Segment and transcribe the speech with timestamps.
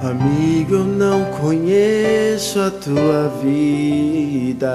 [0.00, 4.70] Amigo, eu não conheço a tua vida,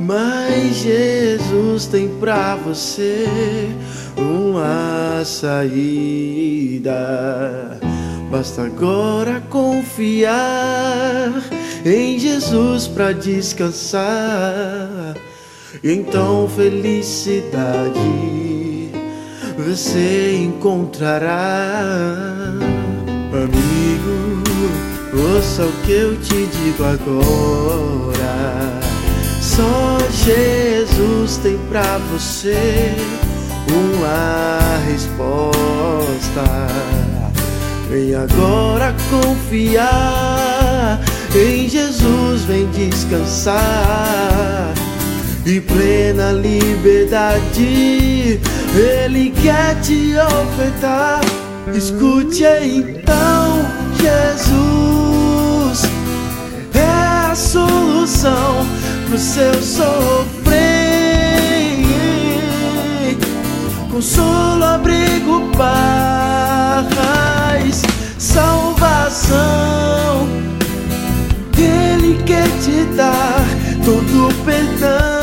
[0.00, 3.68] mas Jesus tem pra você
[4.16, 6.92] uma saída.
[8.28, 11.32] Basta agora confiar
[11.86, 15.14] em Jesus pra descansar.
[15.84, 18.90] Então felicidade
[19.56, 22.08] você encontrará.
[23.98, 28.78] Amigo, ouça o que eu te digo agora.
[29.40, 32.94] Só Jesus tem pra você
[33.72, 36.68] uma resposta.
[37.90, 41.00] Vem agora confiar
[41.34, 44.72] em Jesus, vem descansar.
[45.44, 48.40] E plena liberdade,
[48.74, 51.20] Ele quer te ofertar.
[51.74, 53.37] Escute então,
[54.00, 55.82] Jesus
[56.74, 58.66] é a solução
[59.08, 60.58] pro seu sofrer.
[63.90, 66.88] Consolo, abrigo, paz,
[68.18, 69.38] salvação.
[71.56, 73.44] Ele quer te dar
[73.84, 75.18] todo o perdão.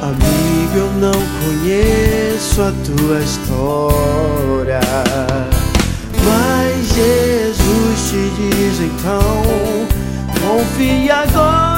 [0.00, 0.37] Amigo,
[0.74, 4.80] eu não conheço a tua história,
[6.24, 9.86] mas Jesus te diz então:
[10.40, 11.68] confia agora.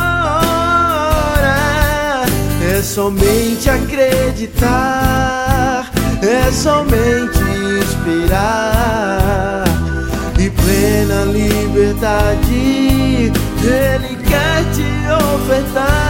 [2.73, 5.91] É somente acreditar,
[6.23, 7.39] é somente
[7.83, 9.65] esperar.
[10.39, 13.33] E plena liberdade,
[13.63, 14.87] Ele quer te
[15.35, 16.10] ofertar.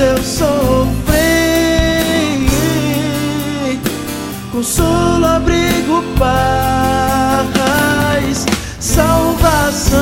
[0.00, 1.20] Pro seu sofrer.
[4.50, 6.46] Consolo, abrigo, paz,
[8.78, 10.00] salvação.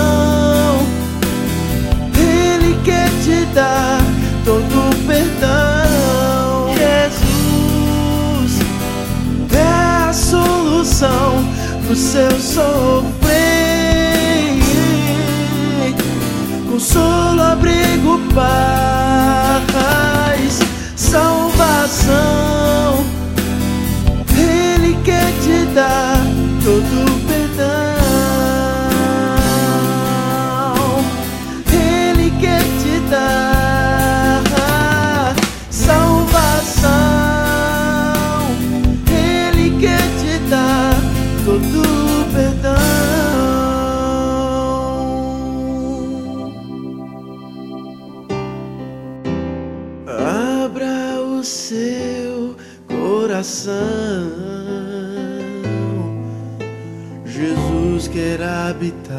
[2.17, 4.01] Ele quer te dar
[4.45, 6.69] todo o perdão.
[6.77, 8.61] Jesus
[9.53, 11.45] é a solução
[11.87, 13.58] pro seu sofrer.
[16.79, 19.65] Consolo, abrigo, paz,
[53.39, 54.33] coração.
[57.25, 59.19] Jesus quer habitar.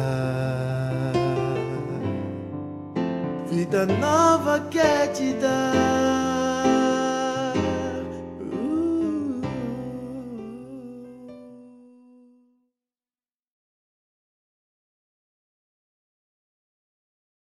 [3.50, 6.19] Vida nova quer te dar.